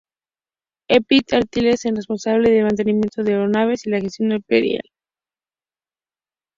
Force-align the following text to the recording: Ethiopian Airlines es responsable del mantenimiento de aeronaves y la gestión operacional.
Ethiopian 0.95 1.43
Airlines 1.51 1.85
es 1.85 1.95
responsable 1.95 2.49
del 2.49 2.63
mantenimiento 2.63 3.21
de 3.21 3.33
aeronaves 3.33 3.85
y 3.85 3.91
la 3.91 4.01
gestión 4.01 4.31
operacional. 4.31 4.89